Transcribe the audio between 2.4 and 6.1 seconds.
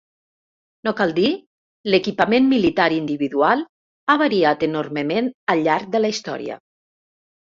militar individual ha variat enormement al llarg de